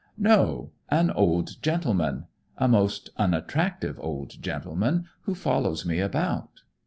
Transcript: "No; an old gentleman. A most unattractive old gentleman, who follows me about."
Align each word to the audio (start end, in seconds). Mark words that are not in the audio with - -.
"No; 0.17 0.71
an 0.89 1.11
old 1.11 1.61
gentleman. 1.61 2.25
A 2.57 2.67
most 2.67 3.11
unattractive 3.17 3.99
old 3.99 4.41
gentleman, 4.41 5.05
who 5.25 5.35
follows 5.35 5.85
me 5.85 5.99
about." 5.99 6.61